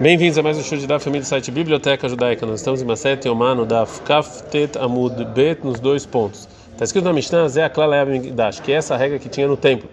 [0.00, 2.44] Bem-vindos a mais um show de da família do site Biblioteca Judaica.
[2.44, 6.48] Nós estamos em Maset Yomano da Kaftet Amud Bet nos dois pontos.
[6.72, 9.88] Está escrito na Mishnah Zé Aklala Dash, que é essa regra que tinha no templo.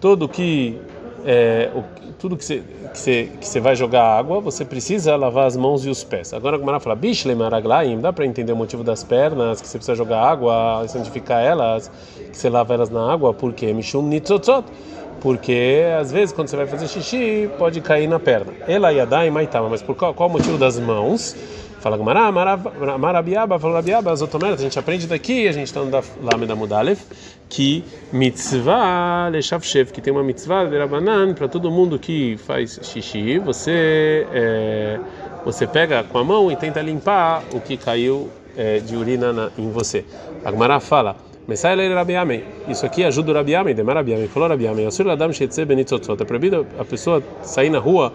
[0.00, 0.78] Todo que
[1.24, 1.82] é, o,
[2.20, 2.62] tudo que você
[2.94, 6.32] que que vai jogar água, você precisa lavar as mãos e os pés.
[6.32, 9.76] Agora a Gemara fala Bishle Maraglaim, dá para entender o motivo das pernas, que você
[9.76, 11.90] precisa jogar água, santificar elas,
[12.30, 14.66] que você lava elas na água, porque Mishum Nitzotzot
[15.22, 18.52] porque às vezes quando você vai fazer xixi pode cair na perna.
[18.66, 21.36] Ela ia dar e maitama, mas por qual, qual motivo das mãos?
[21.80, 22.30] Fala Gamara,
[22.98, 27.00] Marabiaba, fala Rabiaba, Zotomera, a gente aprende daqui, a gente está no Lame Mudalev,
[27.48, 34.26] que mitzvah lechavshev, que tem uma mitzvah de para todo mundo que faz xixi, você
[34.32, 35.00] é,
[35.44, 39.50] você pega com a mão e tenta limpar o que caiu é, de urina na,
[39.58, 40.04] em você.
[40.44, 41.16] A Gamara fala
[42.68, 45.64] isso aqui ajuda o Rabi Amei, demar Rabi Amei, falou Rabi Amei, Asur Ladam Shetze
[45.64, 48.12] Benitzotzot, é proibido a pessoa sair na rua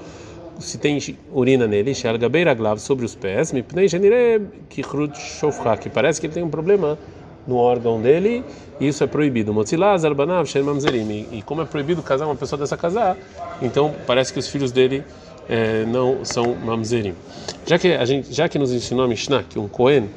[0.59, 0.97] se tem
[1.31, 6.27] urina nele, Shal Gabeira Glav, sobre os pés, Mipnei Genire Kichrut Shofra, que parece que
[6.27, 6.97] ele tem um problema
[7.45, 8.43] no órgão dele,
[8.79, 9.53] e isso é proibido.
[9.53, 13.17] Motzilaz, Albanav, Shen Mamzerim, e como é proibido casar uma pessoa dessa casar,
[13.61, 15.03] então parece que os filhos dele
[15.47, 17.13] é, não são Mamzerim.
[17.65, 20.09] Já que, a gente, já que nos ensinou a Mishnah que um Cohen,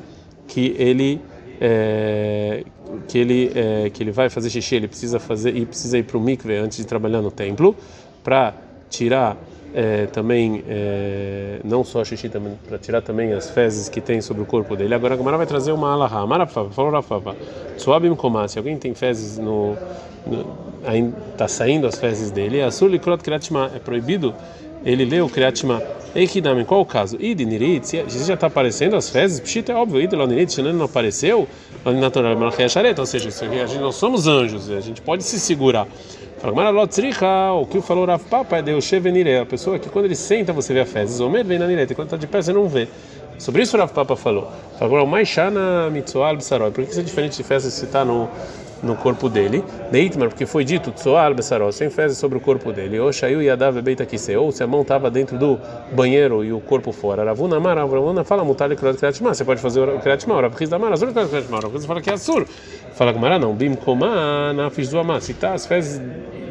[0.48, 1.20] que ele
[1.60, 2.64] é,
[3.06, 6.16] que ele é, que ele vai fazer xixi, ele precisa fazer e precisa ir para
[6.16, 7.76] o mikve antes de trabalhar no templo
[8.24, 8.54] para
[8.88, 9.36] tirar
[9.72, 14.42] é, também é, não só xixi também para tirar também as fezes que tem sobre
[14.42, 14.94] o corpo dele.
[14.94, 16.26] Agora a Gamara vai trazer uma alahá.
[16.26, 17.36] Marafava, falou Rafava.
[17.76, 19.76] Suabim komá, se alguém tem fezes no,
[20.26, 20.70] no
[21.32, 24.34] está saindo as fezes dele, a sulikrot kriatma é proibido
[24.84, 25.82] ele leu Kriatma
[26.14, 27.16] Eikidam, em qual o caso?
[27.20, 30.84] Id Nirit, se já está aparecendo as fezes, Pshita é óbvio, Id Nirit, se não
[30.84, 31.46] apareceu,
[31.84, 32.36] natural
[32.98, 35.86] ou seja, a gente não somos anjos, a gente pode se segurar.
[37.60, 38.90] O que falou Rav Papa é Deus
[39.40, 42.06] a pessoa que quando ele senta você vê a fezes, Omer vem na nireta, quando
[42.06, 42.88] está de pé você não vê.
[43.38, 44.50] Sobre isso o Rav Papa falou.
[44.80, 48.28] Agora, o Maishana Mitzoal Bisaroi, por que isso é diferente de fezes se está no
[48.82, 52.98] no corpo dele, Neitmar, porque foi dito, Tsoal Bessaró, sem fezes sobre o corpo dele,
[52.98, 55.58] ou Shaiu Yadav Beita Kise, ou se a mão estava dentro do
[55.92, 57.24] banheiro e o corpo fora.
[57.24, 60.78] Ravuna Mara, Ravuna fala, Mutali Kriyat Kriyatma, você pode fazer o Kriyatma, Rav Riz da
[60.78, 62.46] Mara, Azul Kriyat Kriyatma, Rav fala que é Assur.
[62.94, 66.00] Fala Gamara, não, Bim Koma, na fiz do Amar, se tá as fezes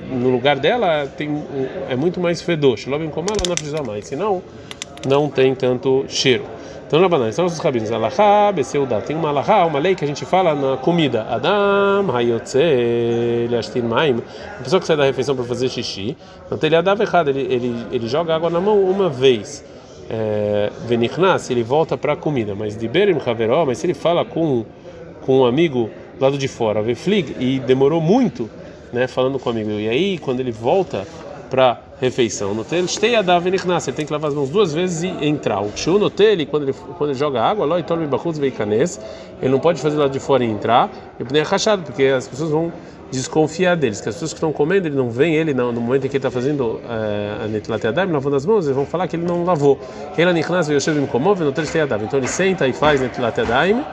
[0.10, 1.44] no lugar dela, tem,
[1.88, 4.42] é muito mais fedor, Shalom Koma, lá na fiz do Amar, senão
[5.08, 6.44] não tem tanto cheiro.
[6.90, 7.92] Então, Rabanan, são os rabinos.
[7.92, 9.00] Alahá, Beseuda.
[9.00, 11.22] Tem uma alahá, uma lei que a gente fala na comida.
[11.30, 12.58] Adam, Hayotze,
[13.48, 14.24] Liashtin Maim.
[14.60, 16.18] A pessoa que sai da refeição para fazer xixi,
[16.50, 19.64] não tem ele errado, ele, ele, ele joga água na mão uma vez.
[20.10, 22.56] É, Venichnas, ele volta para a comida.
[22.56, 22.90] Mas de
[23.24, 24.66] Haveró, mas se ele fala com,
[25.22, 28.50] com um amigo lado de fora, Veflig, e demorou muito,
[28.92, 29.70] né, falando com o amigo.
[29.70, 31.06] E aí, quando ele volta
[31.50, 32.54] para refeição.
[32.54, 35.62] No tel, ele tem que lavar as mãos duas vezes e entrar.
[35.62, 38.10] O kshu no tel, quando ele quando ele joga água, lá então ele
[39.50, 40.90] não pode fazer lá de fora e entrar,
[41.20, 42.72] e nem rachado, porque as pessoas vão
[43.12, 46.06] desconfiar deles, que as pessoas que estão comendo, ele não vem ele não, no momento
[46.06, 49.08] em que ele está fazendo uh, a netilat yadayim, lavando as mãos, eles vão falar
[49.08, 49.80] que ele não lavou.
[50.18, 51.66] Ele nichnas ve'yoshev imkomov no tel
[52.04, 53.84] Então ele senta e faz netilat yadayim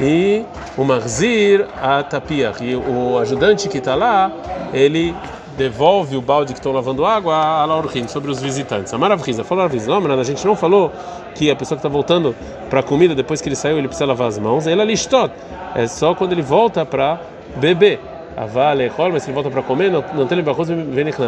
[0.00, 0.44] e
[0.76, 4.30] o marzir a tapiach e o ajudante que está lá,
[4.72, 5.14] ele
[5.56, 8.92] devolve o balde que estão lavando água a Laurhin sobre os visitantes.
[8.92, 10.92] A Maravrisa falou a a gente não falou
[11.34, 12.34] que a pessoa que está voltando
[12.68, 14.66] para a comida depois que ele saiu ele precisa lavar as mãos.
[14.66, 15.32] Ela listot
[15.74, 17.20] é só quando ele volta para
[17.56, 18.00] beber.
[18.36, 20.68] A vale mas se ele volta para comer, não, não tem arroz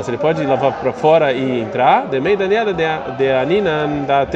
[0.08, 2.06] Ele pode lavar para fora e entrar.
[2.08, 4.26] De meio daniada de anina da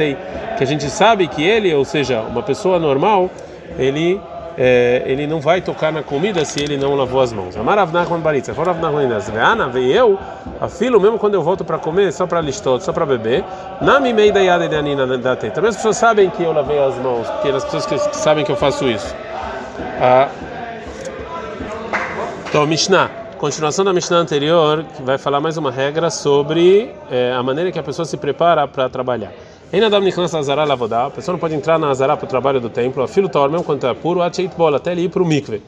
[0.57, 3.29] que a gente sabe que ele, ou seja, uma pessoa normal,
[3.77, 4.21] ele
[4.57, 7.55] é, ele não vai tocar na comida se ele não lavou as mãos.
[7.55, 10.19] Amarav Nachman Baritza, Veana, veio eu,
[10.59, 13.43] a filo, mesmo quando eu volto para comer, só para listot, só para beber,
[13.81, 15.55] na mimei da yada de anina da teta.
[15.55, 18.51] Também as pessoas sabem que eu lavei as mãos, porque as pessoas que sabem que
[18.51, 19.15] eu faço isso.
[19.99, 20.29] Ah,
[22.51, 23.09] então, Mishnah.
[23.37, 27.79] Continuação da Mishnah anterior, que vai falar mais uma regra sobre é, a maneira que
[27.79, 29.31] a pessoa se prepara para trabalhar.
[29.73, 33.49] A pessoa não pode entrar na Azará para o trabalho do templo, a filo Tor,
[33.49, 34.19] mesmo quando é puro,
[34.57, 35.61] bola, até ele ir para o mikve.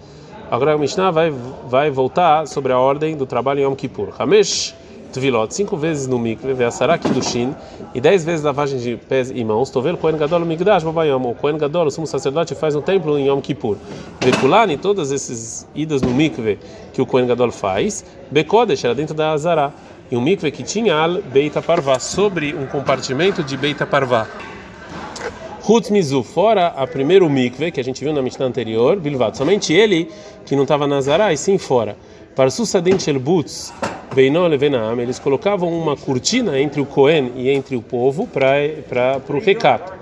[0.52, 1.32] Agora a Mishnah vai,
[1.70, 4.10] vai voltar sobre a ordem do trabalho em Yom Kippur.
[4.20, 4.76] Hamesh
[5.14, 7.56] Tvilot, cinco vezes no mikve, Ve'asará Kiddushin,
[7.96, 9.70] e dez vezes lavagem de pés e mãos.
[9.70, 13.28] Tovel Kohen Gadol Migdash Babayom, o Kohen Gadol, o sumo sacerdote, faz no templo em
[13.28, 13.78] Yom Kippur.
[14.20, 16.60] Vekulani, todas essas idas no mikve
[16.92, 19.72] que o Kohen Gadol faz, Bekodesh, era dentro da Azará
[20.14, 24.28] e um mikve que tinha al beita parvá, sobre um compartimento de beita parvá.
[25.68, 29.74] Hutz mizu, fora a primeiro mikve que a gente viu na Mishnah anterior, bilvat, somente
[29.74, 30.12] ele
[30.46, 31.98] que não estava na Zará e sim fora.
[32.36, 33.74] Para susadent el butz,
[34.14, 34.54] Beinol
[35.02, 39.94] eles colocavam uma cortina entre o Cohen e entre o povo para o recato.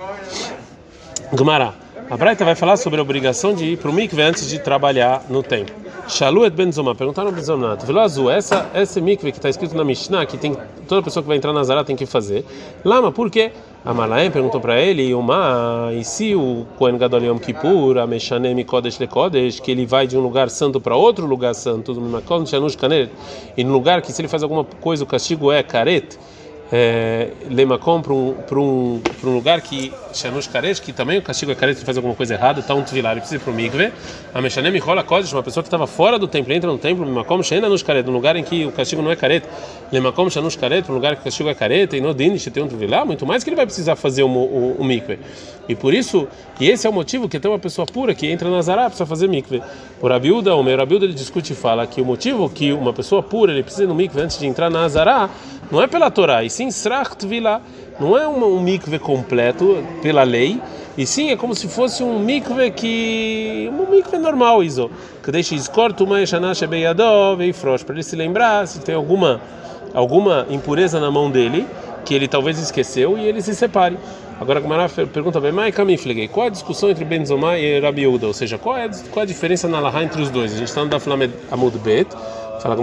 [1.32, 1.74] Gmará.
[2.10, 5.24] A Braita vai falar sobre a obrigação de ir para o mikve antes de trabalhar
[5.30, 5.81] no templo.
[6.12, 9.84] Shaluet ben Zoma, perguntaram ben Zoma, Vila Azul, essa, essa mikve que está escrito na
[9.86, 12.44] Mishnah, que tem toda pessoa que vai entrar na Zara tem que fazer.
[12.84, 13.54] Lama, por quê?
[13.86, 13.94] A
[14.30, 19.08] perguntou para ele, uma, e se o Kohen Gadol Yom Kippur, a Meshanem Kodesh Le
[19.08, 21.94] Kodesh, que ele vai de um lugar santo para outro lugar santo,
[23.56, 26.20] e no lugar que se ele faz alguma coisa o castigo é caret,
[26.72, 31.52] é, Lemakom para um, para um, um lugar que Shanush Karesh, que também o castigo
[31.52, 33.56] é Karesh se faz alguma coisa errada, está um tvilar, ele precisa ir para o
[33.56, 33.92] Mikve.
[34.34, 37.44] A Meshanem Rola Kodesh, uma pessoa que estava fora do templo, entra no templo, Lemakom
[37.44, 39.44] Shenanush Karet, um lugar em que o castigo não é Karet,
[39.92, 42.68] Lemakom Shanush Karet, um lugar que o castigo é Karet, e no Dinish tem um
[42.68, 45.20] tvilar, muito mais que ele vai precisar fazer o, o, o Mikve.
[45.68, 46.28] E por isso,
[46.60, 49.06] e esse é o motivo que tem uma pessoa pura que entra na Zará precisa
[49.06, 49.62] fazer Mikve.
[50.00, 53.22] Por Abiúda, o meu Abiúda ele discute e fala que o motivo que uma pessoa
[53.22, 55.30] pura ele precisa no Mikve antes de entrar na Zará
[55.72, 57.62] não é pela Torá, e sim Srach Tvila.
[58.00, 60.60] Não é um, um mikve completo pela lei,
[60.98, 63.72] e sim é como se fosse um mikve que.
[63.72, 64.90] um mikve normal, Iso.
[65.24, 69.40] Que deixa escorto uma Eshanash Beyadov e Frosh, para ele se lembrar se tem alguma,
[69.94, 71.66] alguma impureza na mão dele,
[72.04, 73.98] que ele talvez esqueceu, e ele se separe.
[74.42, 75.76] Agora Gamara pergunta bem, mas
[76.32, 78.26] qual é a discussão entre Benzomá e Rabi Uda?
[78.26, 80.52] Ou seja, qual é, qual a diferença na Laha entre os dois?
[80.52, 82.08] A gente está no Daflamed Amud Bet.
[82.62, 82.76] Fala.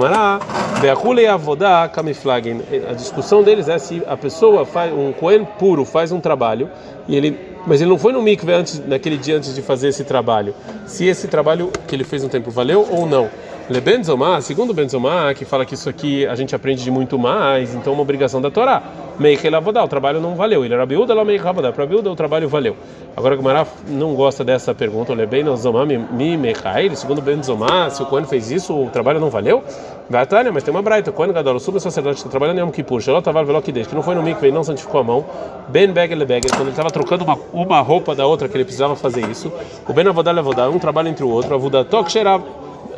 [2.90, 6.68] A discussão deles é se a pessoa faz um Cohen puro faz um trabalho
[7.06, 10.04] e ele, mas ele não foi no mikve antes naquele dia antes de fazer esse
[10.04, 10.54] trabalho.
[10.86, 13.30] Se esse trabalho que ele fez no tempo valeu ou não.
[13.70, 17.92] Lebenzomá, segundo Benzomá, que fala que isso aqui a gente aprende de muito mais, então
[17.92, 18.82] é uma obrigação da Torá.
[19.18, 20.64] Meichel Avodá, o trabalho não valeu.
[20.64, 21.70] Ele era biúda, lá Meichel Avodá.
[21.70, 22.74] Para biúda, o trabalho valeu.
[23.14, 25.12] Agora, o Gumará não gosta dessa pergunta.
[25.12, 29.62] Lebenzomá, mi Mechail, segundo Benzomá, se o Cohen fez isso, o trabalho não valeu?
[30.08, 31.12] Gatânia, mas tem uma braita.
[31.12, 33.94] Cohen Gadol, o sumo sacerdote que está trabalhando em Yom Kippur, Shalot Tavar Velokidesh, que
[33.94, 35.26] não foi no mikve e não santificou a mão.
[35.68, 38.96] Ben Begel Begel, quando ele estava trocando uma, uma roupa da outra que ele precisava
[38.96, 39.52] fazer isso.
[39.86, 41.58] O Ben Avodá Levodá, um trabalho entre o outro.
[41.84, 42.42] Tok Sherab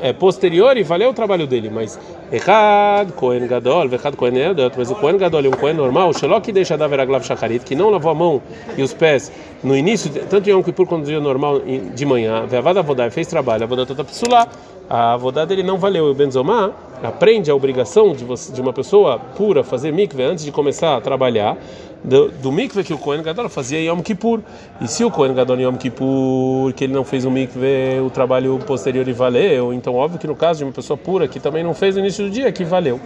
[0.03, 1.99] é, posterior e valeu o trabalho dele, mas
[2.33, 6.41] Echad, Cohen Gadol, Echad Cohen Edot, mas o Cohen Gadol é um Cohen normal, o
[6.41, 8.43] que deixa da Veraglav Shacharit, que não lavou a mão
[8.77, 9.33] e os pés
[9.63, 13.65] no início, tanto em Kippur quanto no dia normal de manhã, Vevada Vodai fez trabalho,
[13.65, 14.49] a Vodata Psulá,
[14.91, 18.73] a Vodá dele não valeu, e o Benzomá aprende a obrigação de, você, de uma
[18.73, 21.57] pessoa pura fazer mikve antes de começar a trabalhar,
[22.03, 24.41] do, do mikve que o Kohen Gadol fazia em Yom Kippur.
[24.81, 28.11] E se o Kohen Gadol em Yom Kippur, que ele não fez o mikve, o
[28.11, 31.63] trabalho posterior e valeu, então óbvio que no caso de uma pessoa pura que também
[31.63, 32.99] não fez no início do dia, que valeu.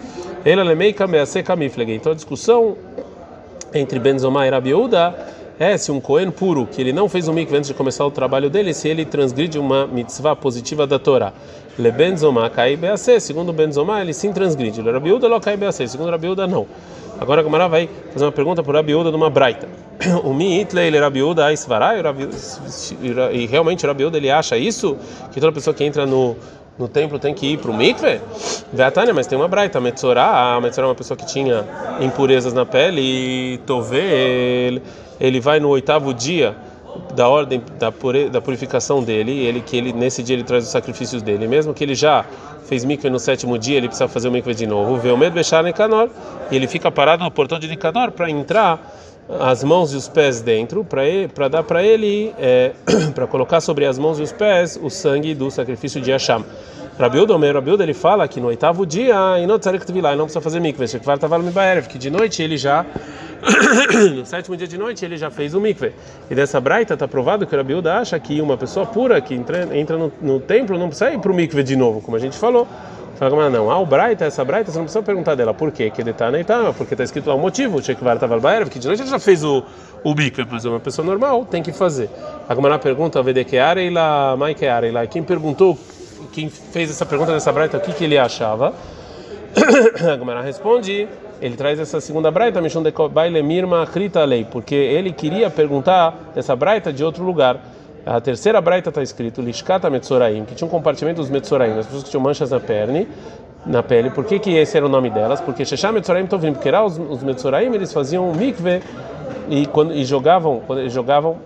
[0.43, 1.93] Ele alemei kamiflege.
[1.93, 2.79] Então a discussão
[3.75, 5.15] entre Benzomá e Rabiúda
[5.59, 8.11] é se um Kohen puro, que ele não fez o mikve antes de começar o
[8.11, 11.33] trabalho dele, se ele transgride uma mitzvah positiva da Torá.
[11.79, 14.81] Le benzomá cai beacê, segundo Benzomá ele sim transgride.
[14.81, 16.67] Le Rabiúda lo cai beacê, segundo Rabiúda não.
[17.19, 19.69] Agora a Gamara vai fazer uma pergunta para o Rabiúda de uma braita.
[20.25, 22.01] O mi itle ele Rabiúda aisvarai,
[23.33, 24.97] e realmente o Rabiúda ele acha isso?
[25.33, 26.37] Que toda pessoa que entra no
[26.79, 28.21] no templo tem que ir para o mikve?
[28.73, 31.65] Veatânia, mas tem uma braita, Metzorá, a Metzorá é uma pessoa que tinha
[32.01, 34.83] impurezas na pele e Tove, ele,
[35.21, 36.57] ele vai no oitavo dia
[37.15, 40.71] da ordem da, pure, da purificação dele, ele que ele nesse dia ele traz os
[40.71, 42.25] sacrifícios dele, mesmo que ele já
[42.65, 44.97] fez mikve no sétimo dia, ele precisa fazer o mikve de novo.
[44.97, 46.09] Vê o medo bechar Nicanor,
[46.51, 48.81] e ele fica parado no portão de Nicanor para entrar
[49.29, 52.73] as mãos e os pés dentro, para dar para ele, é,
[53.15, 56.45] para colocar sobre as mãos e os pés o sangue do sacrifício de Hashem.
[56.99, 59.59] Rabiuda, o meu Rabiuda, ele fala que no oitavo dia, e não
[60.27, 60.87] precisa fazer mikve,
[61.89, 62.87] que de noite ele já
[64.15, 65.93] no sétimo dia de noite ele já fez o mikve.
[66.31, 69.77] E dessa braita está provado que o Rabiuda acha que uma pessoa pura que entra,
[69.77, 72.37] entra no, no, templo não precisa ir para o mikve de novo, como a gente
[72.37, 72.67] falou.
[73.17, 76.01] Fala, não, ah, o braita, essa braita, você não precisa perguntar dela por quê, que
[76.01, 79.11] ele está na porque está escrito lá o motivo, Shekvar Tavalbaerev, que de noite ele
[79.11, 79.63] já fez o,
[80.03, 82.11] o mikve, mas uma pessoa normal tem que fazer.
[82.49, 85.79] A Gamara pergunta, Vedekeara e lá, Maikeara e lá, quem perguntou,
[86.33, 88.75] quem fez essa pergunta dessa braita, o que, que ele achava?
[90.13, 91.09] A Gamara responde
[91.41, 96.33] ele traz essa segunda braita, Mishon de Baile Mirma Krita Lei, porque ele queria perguntar
[96.35, 97.61] dessa braita de outro lugar.
[98.07, 102.05] A terceira braita está escrito Lishkata Metzoraim, que tinha um compartimento dos Metzoraim, as pessoas
[102.05, 103.09] que tinham manchas na pele,
[103.65, 104.11] na pele.
[104.11, 105.41] Por que, que esse era o nome delas?
[105.41, 108.83] Porque Sheshá Metzoraim Tovim, porque era os, os Metzoraim, eles faziam um mikve
[109.49, 111.39] e, quando, e jogavam, quando jogavam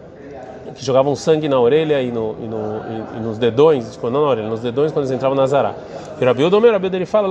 [0.78, 4.28] que jogavam sangue na orelha e, no, e, no, e, e nos dedões, não na
[4.28, 5.74] orelha, nos dedões quando eles entravam na Zará.
[6.20, 7.26] E Rabi Odomer, Rabi ele fala,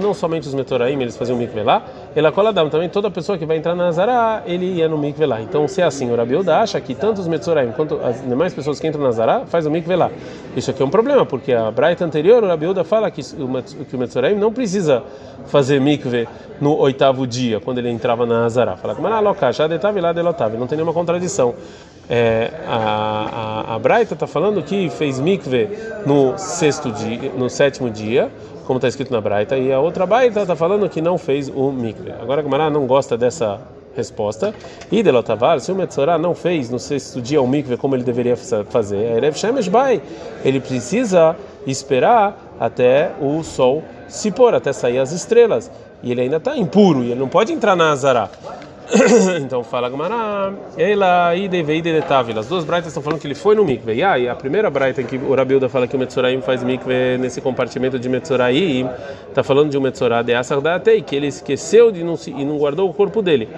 [0.00, 1.82] não somente os Metoraim, eles faziam mikve lá,
[2.14, 5.40] ela coladam também toda pessoa que vai entrar na Nazará, ele ia no mikve lá.
[5.40, 8.78] Então, se é assim, o Rabiuda acha que tanto os Metzoraim quanto as demais pessoas
[8.78, 10.10] que entram na Nazará faz o mikve lá.
[10.54, 13.96] Isso aqui é um problema, porque a Braita anterior, o Rabiuda fala que o, que
[13.96, 13.98] o
[14.38, 15.02] não precisa
[15.46, 16.28] fazer mikve
[16.60, 18.76] no oitavo dia, quando ele entrava na Nazará.
[18.76, 19.20] Fala que ah,
[20.00, 20.12] lá
[20.58, 21.54] não tem nenhuma contradição.
[22.14, 25.70] É, a, a, a Braita está falando que fez mikve
[26.04, 28.30] no sexto dia, no sétimo dia,
[28.66, 31.72] como está escrito na Braita, e a outra Braita está falando que não fez o
[31.72, 32.12] mikve.
[32.12, 33.58] Agora a Gamara não gosta dessa
[33.96, 34.54] resposta.
[34.90, 38.36] E Delotavar, se o Metzorah não fez no sexto dia o mikve como ele deveria
[38.36, 40.02] fazer, Erev Shemesh Bai,
[40.44, 41.34] ele precisa
[41.66, 45.70] esperar até o sol se pôr, até sair as estrelas.
[46.02, 48.28] E ele ainda está impuro, e ele não pode entrar na Azará.
[49.40, 52.40] então fala Gamara, ela e de detávila.
[52.40, 53.94] As duas braitas estão falando que ele foi no mikve.
[53.94, 57.16] E aí, a primeira braita em que o Rabilda fala que o Metzoraim faz mikve
[57.18, 58.88] nesse compartimento de Metzoraim,
[59.28, 62.88] está falando de um Metzorá de Asardatei, que ele esqueceu de não e não guardou
[62.88, 63.48] o corpo dele.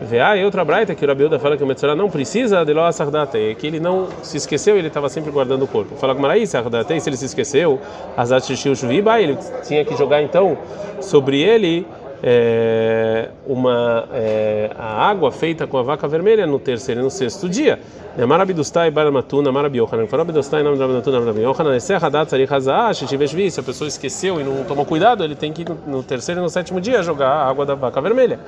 [0.00, 2.82] Vê e outra braita que o Rabilda fala que o Metzorá não precisa de lo
[2.82, 5.96] Asardatei, que ele não se esqueceu ele estava sempre guardando o corpo.
[5.96, 7.80] Fala isso Asardatei, se ele se esqueceu,
[8.16, 9.36] Azat Shishil Shuviba, ele
[9.66, 10.56] tinha que jogar então
[11.00, 11.86] sobre ele
[12.26, 17.50] é, uma é, a água feita com a vaca vermelha no terceiro e no sexto
[17.50, 17.78] dia.
[18.16, 20.06] Marabidustai baramatuna marabiohanan.
[20.06, 21.78] Farabidustai nam dramatuna marabiohanan.
[21.80, 23.50] Serra dat tzari hazah, shiveshvi.
[23.50, 26.48] Se a pessoa esqueceu e não tomou cuidado, ele tem que no terceiro e no
[26.48, 28.38] sétimo dia jogar a água da vaca vermelha.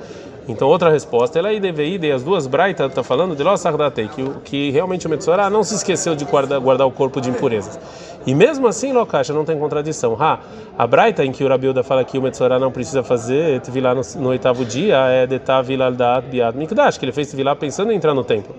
[0.47, 4.39] Então outra resposta, ela deve ir, e as duas braitas está falando de lo que
[4.45, 7.77] que realmente o Metsorá não se esqueceu de guardar, guardar o corpo de impurezas.
[8.25, 10.17] E mesmo assim, Lokacha, não tem contradição.
[10.19, 10.39] Ha,
[10.77, 14.01] a Braita em que o Rabilda fala que o Metzorah não precisa fazer Tvilá no,
[14.17, 18.13] no oitavo dia é Detá Vilaldat Biad Mikdash, que ele fez Tvilá pensando em entrar
[18.13, 18.55] no templo.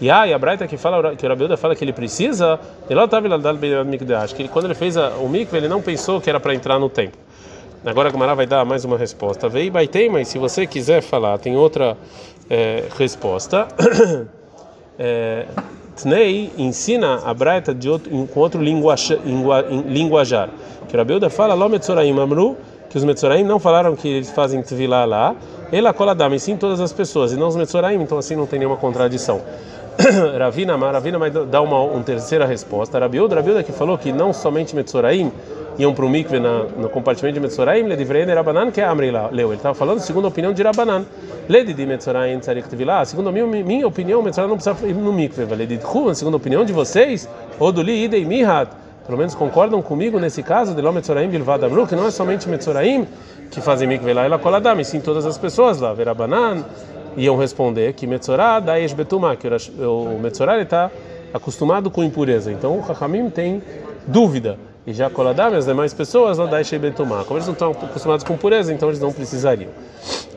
[0.00, 2.58] E a, e a Braita que fala que o Rabilda fala que ele precisa,
[3.86, 6.78] Mikdash, que quando ele fez a, o mikve, ele não pensou que era para entrar
[6.78, 7.20] no templo.
[7.84, 9.48] Agora a Gamara vai dar mais uma resposta.
[9.48, 11.96] Vei baitei, mas se você quiser falar, tem outra
[12.48, 13.68] é, resposta.
[15.00, 15.46] é,
[15.96, 20.50] Tnei ensina a Braita de outro, com outro linguajar.
[20.88, 22.56] Que Rabiuda fala, Lo Metzoraim Amru,
[22.90, 25.34] que os Metzoraim não falaram que eles fazem Tvilá lá,
[25.72, 28.58] ela coladama, e sim todas as pessoas, e não os Metzoraim, então assim não tem
[28.58, 29.40] nenhuma contradição.
[30.38, 32.98] Ravina, Ravina vai dar uma, uma terceira resposta.
[32.98, 35.32] Rabiuda, Rabiuda que falou que não somente Metzoraim
[35.78, 39.48] iam para o mikve no compartimento de Metzoraim, le divrei Rabanan, que é Amri leu.
[39.48, 41.04] Ele estava falando segundo a opinião de Rabanan.
[41.48, 45.12] Le de Metzoraim tzarik tvilá, segundo a minha, minha opinião, Metzoraim não precisa ir no
[45.12, 45.44] mikve.
[45.54, 45.80] Le de
[46.14, 48.68] segundo a opinião de vocês, Oduli idei mihat,
[49.06, 52.48] pelo menos concordam comigo nesse caso, de Lo Metzoraim bilvad amru, que não é somente
[52.48, 53.06] Metzoraim
[53.50, 55.92] que fazem mikve lá, ela coladam, e sim todas as pessoas lá.
[55.92, 56.64] Verabanan
[57.16, 60.90] iam responder que Metzorá da Betumá, que o Metzorá está
[61.34, 62.52] acostumado com impureza.
[62.52, 63.62] Então o Chachamim tem
[64.06, 64.56] dúvida
[64.86, 67.22] e já Koladam, as demais pessoas, não dá Betumá.
[67.24, 69.70] Como eles não estão acostumados com pureza, então eles não precisariam.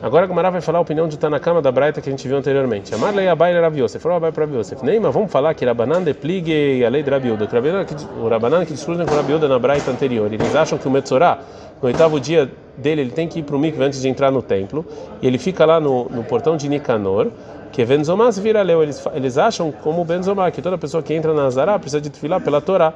[0.02, 2.36] Agora a Gamara vai falar a opinião de Tanakama da Braita que a gente viu
[2.36, 2.94] anteriormente.
[2.94, 4.02] Amarlei Abai Rav Yosef.
[4.02, 4.84] Falou Abai para Yosef.
[4.84, 9.06] Nem, mas vamos falar que Rabanan depligue a lei de Rabi O Rabanan que discutem
[9.06, 10.30] com Rabi na Braita anterior.
[10.30, 11.38] Eles acham que o Metzorá,
[11.80, 14.42] no oitavo dia dele, ele tem que ir para o mikve antes de entrar no
[14.42, 14.84] templo.
[15.22, 17.28] E ele fica lá no, no portão de Nicanor
[17.72, 18.84] que é Benzomá se vira leu.
[18.84, 22.40] Eles, eles acham como Benzomá, que toda pessoa que entra na Zará precisa de filar
[22.40, 22.94] pela Torá.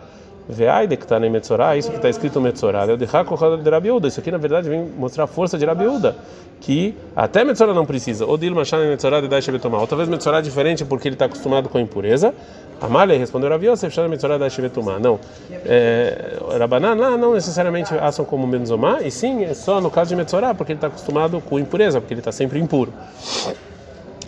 [0.48, 4.08] Veaide que está na Metzorá, isso que está escrito Metzorá, é o de de Rabiuda.
[4.08, 6.16] Isso aqui na verdade vem mostrar a força de Rabiuda,
[6.60, 8.24] que até Metzorá não precisa.
[8.24, 9.78] O Dil Machan Metzorá de Daishe Betumá.
[9.78, 12.32] Outra vez Metzorá é diferente porque ele está acostumado com a impureza.
[12.80, 14.98] Amália respondeu Rabi Yosef, Shana Metzorá Daishe Betumá.
[14.98, 15.20] Não.
[15.50, 20.16] É, Rabanan lá não necessariamente assam como Benzomá, e sim é só no caso de
[20.16, 22.90] Metzorá, porque ele está acostumado com impureza, porque ele está sempre impuro.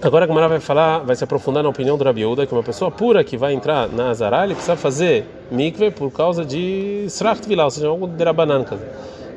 [0.02, 2.62] Agora a Gamara vai falar, vai se aprofundar na opinião do Rabi Uda, que uma
[2.62, 7.46] pessoa pura que vai entrar na Azará, ele precisa fazer mikve por causa de Sracht
[7.54, 8.64] ou seja, algo de Rabanan.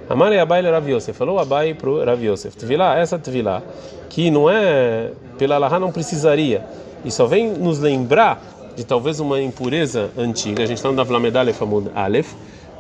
[0.10, 3.62] Amar e Abai Rav Yosef, falou Abai para o Rav Yosef, Tvilá, essa Tvilá,
[4.10, 6.64] que não é, pela Laha não precisaria,
[7.04, 8.42] e só vem nos lembrar
[8.74, 12.34] de talvez uma impureza antiga, a gente está no Davlamedale Aleph Amud Aleph,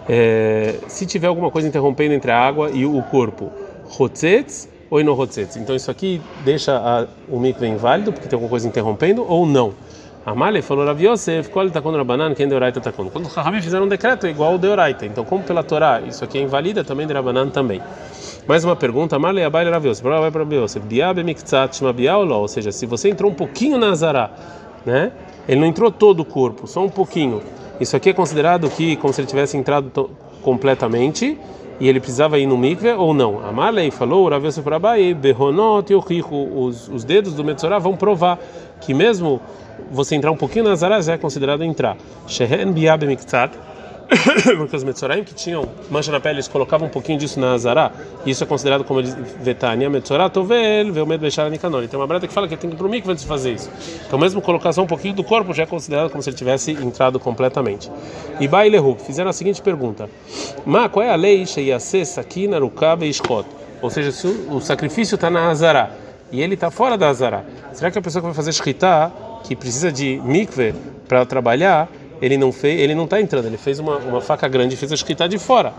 [0.08, 3.52] é, se tiver alguma coisa interrompendo entre a água e o corpo,
[4.00, 5.58] Hotzetz, ou inohotzetz.
[5.58, 9.74] Então isso aqui deixa a, o mikve inválido, porque tem alguma coisa interrompendo, ou não.
[10.24, 13.10] Amale falou Rav Yosef, qual está quando Rabanan, quem Deoraita está quando?
[13.10, 15.04] Quando os Rahamim fizeram um decreto igual o Deoraita.
[15.04, 17.82] Então, como pela Torá isso aqui é invalida, também de Rabanan também.
[18.48, 22.72] Mais uma pergunta, Amale Abai Rav Yosef, vai para Rav Yosef, Diabe Miktzat ou seja,
[22.72, 24.30] se você entrou um pouquinho na Azará,
[24.86, 25.12] né?
[25.48, 27.42] Ele não entrou todo o corpo, só um pouquinho.
[27.80, 30.12] Isso aqui é considerado que como se ele tivesse entrado
[30.44, 31.36] completamente
[31.80, 33.46] e ele precisava ir no mikve ou não?
[33.46, 38.40] A Marley falou, Rav Yosef Rabai, Behonot e os, os dedos do Metzorah vão provar
[38.80, 39.42] que mesmo
[39.92, 41.98] você entrar um pouquinho na Zara já é considerado entrar.
[42.28, 43.06] Shehen biabe
[45.26, 47.92] que tinham mancha na pele, eles colocavam um pouquinho disso na Azará,
[48.26, 49.02] e isso é considerado como
[49.42, 51.88] Vetania Metzorá, Tovel, medo deixar Nicanor.
[51.88, 53.70] Tem uma breta que fala que tem que ir para o antes de fazer isso.
[54.06, 56.72] Então, mesmo colocar só um pouquinho do corpo já é considerado como se ele tivesse
[56.72, 57.92] entrado completamente.
[58.40, 60.10] E Bailehu fizeram a seguinte pergunta:
[60.66, 63.48] Ma, qual é a lei Sheyase Sakina Rukabe Ishkot?
[63.82, 65.92] Ou seja, se o sacrifício está na Azará
[66.32, 67.44] e ele está fora da Azará,
[67.74, 69.12] será que a pessoa que vai fazer Shkita,
[69.44, 70.74] que precisa de mikve
[71.08, 71.90] para trabalhar,
[72.24, 74.90] ele não fez, ele não está entrando, ele fez uma, uma faca grande e fez
[74.94, 75.74] a escrita de fora.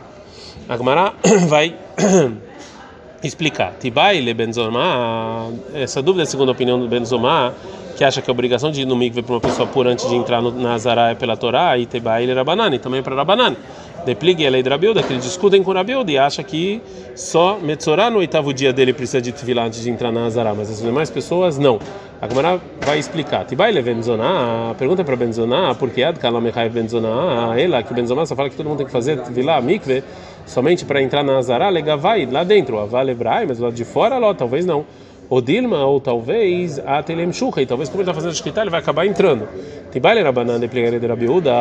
[0.69, 1.15] A Gemara
[1.49, 1.75] vai
[3.25, 3.73] explicar.
[3.81, 7.55] Tibai le benzomá, essa dúvida é a opinião do benzomá,
[7.97, 10.15] que acha que a obrigação de ir no mikve para uma pessoa pura antes de
[10.15, 13.57] entrar no, na Azará é pela Torá, e Tibai le rabanani, também para rabanani.
[14.05, 16.83] Depligue a lei de Rabiuda, que eles discutem com Rabiuda e acha que
[17.15, 20.71] só Metzorá no oitavo dia dele precisa de Tvilá antes de entrar na Azará, mas
[20.71, 21.79] as demais pessoas não.
[22.21, 23.45] A Gemara vai explicar.
[23.47, 28.51] Tibai le benzoná, pergunta para benzoná, porque ad kalamechai benzoná, ela que benzoná só fala
[28.51, 30.05] que todo mundo tem que fazer Tvilá, mikve,
[30.45, 33.17] somente para entrar na Azará, vai lá dentro, a vale
[33.49, 34.85] mas lá de fora, lá, talvez não.
[35.29, 38.71] O Dilma, ou talvez a Telem e talvez como ele está fazendo a escrita, ele
[38.71, 39.49] vai acabar entrando.
[39.91, 41.53] Tibai le rabanan de plegaria de Rabiuda,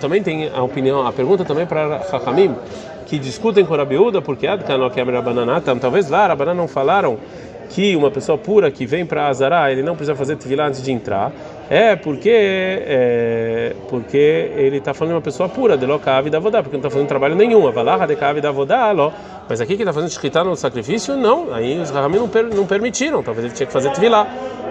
[0.00, 2.54] também tem a opinião, a pergunta também para Chachamim,
[3.06, 7.18] que discutem com Rabiuda, porque ad kanok bananata, talvez lá Rabanan não falaram
[7.70, 10.92] que uma pessoa pura que vem para Azará, ele não precisa fazer tevilá antes de
[10.92, 11.32] entrar,
[11.70, 16.62] é porque é, porque ele está falando de uma pessoa pura, de locavi da vodá,
[16.62, 18.92] porque não está fazendo trabalho nenhum, valaha de cavi da vodá,
[19.48, 22.66] mas aqui que está fazendo escritar no sacrifício, não, aí os ramim não, per, não
[22.66, 24.26] permitiram, talvez ele tinha que fazer tevilá.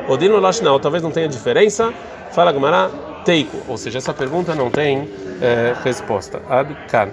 [0.07, 1.93] Odino Lashnal, talvez não tenha diferença,
[2.31, 2.89] fala Gamara,
[3.23, 5.09] teiko, ou seja, essa pergunta não tem
[5.41, 6.41] é, resposta.
[6.49, 7.09] Ad kan.